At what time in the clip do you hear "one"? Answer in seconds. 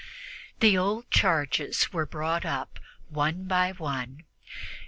3.09-3.43, 3.73-4.23